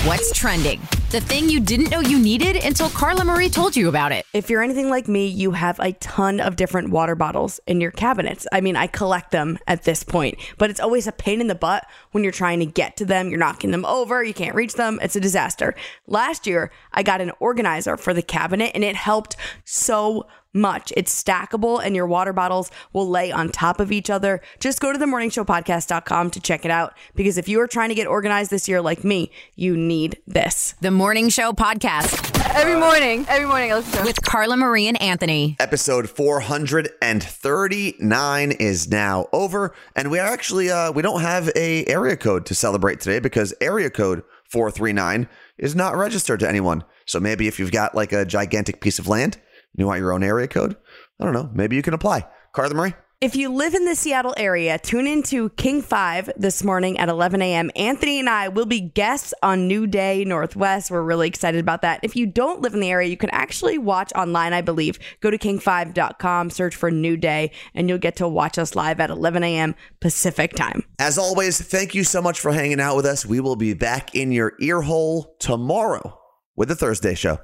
What's 0.05 0.33
trending? 0.39 0.81
The 1.11 1.21
thing 1.21 1.49
you 1.49 1.59
didn't 1.59 1.91
know 1.91 1.99
you 1.99 2.19
needed 2.19 2.57
until 2.57 2.89
Carla 2.91 3.25
Marie 3.25 3.49
told 3.49 3.75
you 3.75 3.89
about 3.89 4.13
it. 4.13 4.25
If 4.33 4.49
you're 4.49 4.63
anything 4.63 4.89
like 4.89 5.09
me, 5.09 5.27
you 5.27 5.51
have 5.51 5.81
a 5.81 5.95
ton 5.95 6.39
of 6.39 6.55
different 6.55 6.91
water 6.91 7.17
bottles 7.17 7.59
in 7.67 7.81
your 7.81 7.91
cabinets. 7.91 8.47
I 8.53 8.61
mean, 8.61 8.77
I 8.77 8.87
collect 8.87 9.33
them 9.33 9.59
at 9.67 9.83
this 9.83 10.05
point, 10.05 10.39
but 10.59 10.71
it's 10.71 10.79
always 10.79 11.09
a 11.09 11.13
pain 11.13 11.41
in 11.41 11.49
the 11.49 11.57
butt 11.57 11.87
when 12.13 12.23
you're 12.23 12.33
trying 12.33 12.61
to 12.61 12.67
get 12.67 12.97
to 12.99 13.05
them. 13.05 13.31
You're 13.31 13.41
knocking 13.41 13.73
them 13.73 13.85
over, 13.85 14.23
you 14.23 14.35
can't 14.35 14.55
reach 14.55 14.75
them. 14.75 15.01
It's 15.03 15.17
a 15.17 15.21
disaster. 15.21 15.75
Last 16.07 16.47
year, 16.47 16.71
I 16.93 17.03
got 17.03 17.21
an 17.21 17.33
organizer 17.41 17.97
for 17.97 18.15
the 18.15 18.23
cabinet 18.23 18.73
and 18.75 18.85
it 18.85 18.95
helped 18.95 19.35
so 19.65 20.29
much. 20.57 20.93
It's 20.97 21.23
stackable 21.23 21.85
and 21.85 21.95
your 21.95 22.07
water 22.07 22.33
bottles 22.33 22.71
will 22.93 23.09
lay 23.09 23.31
on 23.31 23.51
top 23.51 23.79
of 23.79 23.93
each 23.93 24.11
other. 24.11 24.41
Just 24.59 24.81
go 24.81 24.93
to 24.93 24.99
themorningshowpodcast.com 24.99 26.31
to 26.31 26.41
check 26.41 26.65
it 26.65 26.71
out 26.71 26.95
because 27.15 27.39
if 27.39 27.49
you 27.49 27.61
are 27.61 27.69
trying 27.69 27.91
to 27.91 27.95
get 27.95 28.07
organized 28.07 28.51
this 28.51 28.69
year 28.69 28.81
like 28.81 29.05
me, 29.05 29.31
you 29.55 29.77
need 29.77 30.19
this. 30.27 30.75
The 30.81 30.91
Morning 30.91 31.29
Show 31.29 31.53
Podcast 31.53 32.37
Every 32.57 32.75
morning, 32.75 33.25
every 33.29 33.47
morning 33.47 33.71
I 33.71 33.77
listen 33.77 33.99
to 33.99 34.05
with 34.05 34.23
Carla 34.23 34.57
Marie 34.57 34.89
and 34.89 34.99
Anthony. 35.03 35.57
Episode 35.61 36.09
439 36.09 38.53
is 38.53 38.89
now 38.89 39.27
over, 39.31 39.75
and 39.95 40.11
we 40.11 40.19
are 40.19 40.27
actually 40.27 40.71
uh, 40.71 40.91
we 40.91 41.03
don't 41.03 41.21
have 41.21 41.51
a 41.55 41.85
area 41.85 42.17
code 42.17 42.47
to 42.47 42.55
celebrate 42.55 43.01
today 43.01 43.19
because 43.19 43.53
area 43.61 43.91
code 43.91 44.23
439 44.49 45.29
is 45.59 45.77
not 45.77 45.97
registered 45.97 46.41
to 46.41 46.49
anyone. 46.49 46.83
So 47.05 47.21
maybe 47.21 47.47
if 47.47 47.59
you've 47.59 47.73
got 47.73 47.95
like 47.95 48.13
a 48.13 48.25
gigantic 48.25 48.81
piece 48.81 48.99
of 48.99 49.07
land, 49.07 49.37
you 49.77 49.87
want 49.87 50.01
your 50.01 50.13
own 50.13 50.23
area 50.23 50.49
code. 50.49 50.77
I 51.21 51.25
don't 51.25 51.35
know. 51.35 51.51
Maybe 51.53 51.77
you 51.77 51.83
can 51.83 51.95
apply. 51.95 52.27
Carla 52.53 52.75
Marie. 52.75 52.95
If 53.19 53.35
you 53.35 53.49
live 53.49 53.73
in 53.73 53.87
the 53.87 53.95
Seattle 53.95 54.35
area, 54.37 54.79
tune 54.79 55.07
in 55.07 55.23
to 55.25 55.49
King 55.51 55.81
5 55.81 56.33
this 56.37 56.63
morning 56.63 56.99
at 56.99 57.09
11 57.09 57.41
a.m. 57.41 57.71
Anthony 57.75 58.19
and 58.19 58.29
I 58.29 58.49
will 58.49 58.67
be 58.67 58.79
guests 58.79 59.33
on 59.43 59.67
New 59.67 59.87
Day 59.87 60.23
Northwest. 60.27 60.91
We're 60.91 61.01
really 61.01 61.27
excited 61.27 61.59
about 61.59 61.81
that. 61.81 62.01
If 62.03 62.15
you 62.15 62.27
don't 62.27 62.61
live 62.61 62.75
in 62.75 62.81
the 62.81 62.91
area, 62.91 63.09
you 63.09 63.17
can 63.17 63.31
actually 63.31 63.79
watch 63.79 64.13
online, 64.15 64.53
I 64.53 64.61
believe. 64.61 64.99
Go 65.23 65.31
to 65.31 65.39
king5.com, 65.39 66.51
search 66.51 66.77
for 66.77 66.91
New 66.91 67.17
Day, 67.17 67.53
and 67.75 67.89
you'll 67.89 67.97
get 67.97 68.17
to 68.17 68.29
watch 68.29 68.59
us 68.59 68.77
live 68.77 69.01
at 69.01 69.09
11 69.09 69.43
a.m. 69.43 69.75
Pacific 70.01 70.53
time. 70.53 70.85
As 70.99 71.17
always, 71.17 71.59
thank 71.59 71.95
you 71.95 72.05
so 72.05 72.21
much 72.21 72.39
for 72.39 72.53
hanging 72.53 72.81
out 72.81 72.97
with 72.97 73.07
us. 73.07 73.25
We 73.25 73.41
will 73.41 73.57
be 73.57 73.73
back 73.73 74.15
in 74.15 74.31
your 74.31 74.53
ear 74.61 74.83
hole 74.83 75.37
tomorrow 75.39 76.21
with 76.55 76.69
the 76.69 76.77
Thursday 76.77 77.15
show. 77.15 77.39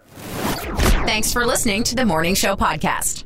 Thanks 1.12 1.30
for 1.30 1.44
listening 1.44 1.82
to 1.82 1.94
the 1.94 2.06
Morning 2.06 2.34
Show 2.34 2.56
Podcast. 2.56 3.24